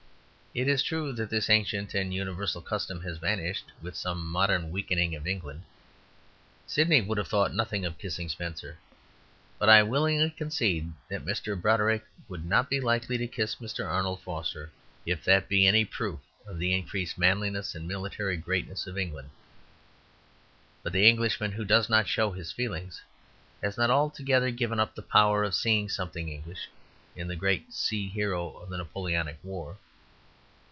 It 0.53 0.67
is 0.67 0.83
true 0.83 1.13
that 1.13 1.29
this 1.29 1.49
ancient 1.49 1.93
and 1.93 2.13
universal 2.13 2.61
custom 2.61 2.99
has 3.03 3.19
vanished 3.19 3.71
with 3.81 3.95
the 4.03 4.13
modern 4.13 4.69
weakening 4.69 5.15
of 5.15 5.25
England. 5.25 5.63
Sydney 6.67 6.99
would 6.99 7.17
have 7.17 7.29
thought 7.29 7.53
nothing 7.53 7.85
of 7.85 7.97
kissing 7.97 8.27
Spenser. 8.27 8.77
But 9.57 9.69
I 9.69 9.81
willingly 9.81 10.29
concede 10.29 10.91
that 11.09 11.23
Mr. 11.23 11.55
Broderick 11.55 12.03
would 12.27 12.43
not 12.43 12.69
be 12.69 12.81
likely 12.81 13.17
to 13.19 13.27
kiss 13.27 13.55
Mr. 13.61 13.87
Arnold 13.89 14.23
Foster, 14.23 14.69
if 15.05 15.23
that 15.23 15.47
be 15.47 15.65
any 15.65 15.85
proof 15.85 16.19
of 16.45 16.59
the 16.59 16.73
increased 16.73 17.17
manliness 17.17 17.73
and 17.73 17.87
military 17.87 18.35
greatness 18.35 18.87
of 18.87 18.97
England. 18.97 19.29
But 20.83 20.91
the 20.91 21.07
Englishman 21.07 21.53
who 21.53 21.63
does 21.63 21.89
not 21.89 22.09
show 22.09 22.31
his 22.31 22.51
feelings 22.51 23.01
has 23.63 23.77
not 23.77 23.89
altogether 23.89 24.51
given 24.51 24.81
up 24.81 24.95
the 24.95 25.01
power 25.01 25.45
of 25.45 25.55
seeing 25.55 25.87
something 25.87 26.27
English 26.27 26.67
in 27.15 27.29
the 27.29 27.37
great 27.37 27.71
sea 27.73 28.09
hero 28.09 28.51
of 28.57 28.67
the 28.67 28.75
Napoleonic 28.77 29.39
war. 29.43 29.77